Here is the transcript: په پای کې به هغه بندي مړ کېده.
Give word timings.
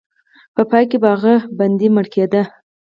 په 0.55 0.61
پای 0.69 0.83
کې 0.89 0.97
به 1.03 1.07
هغه 1.13 1.33
بندي 1.57 1.87
مړ 1.95 2.05
کېده. 2.13 2.41